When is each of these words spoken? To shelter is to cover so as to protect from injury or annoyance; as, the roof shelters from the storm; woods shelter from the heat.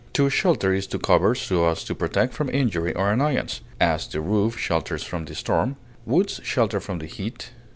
To 0.13 0.31
shelter 0.31 0.73
is 0.73 0.87
to 0.87 0.97
cover 0.97 1.35
so 1.35 1.67
as 1.67 1.83
to 1.83 1.93
protect 1.93 2.33
from 2.33 2.49
injury 2.49 2.91
or 2.95 3.11
annoyance; 3.11 3.61
as, 3.79 4.07
the 4.07 4.19
roof 4.19 4.57
shelters 4.57 5.03
from 5.03 5.25
the 5.25 5.35
storm; 5.35 5.75
woods 6.07 6.41
shelter 6.43 6.79
from 6.79 6.97
the 6.97 7.05
heat. 7.05 7.51